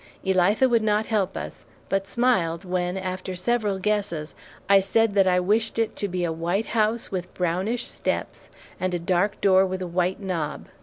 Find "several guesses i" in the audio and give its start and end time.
3.35-4.79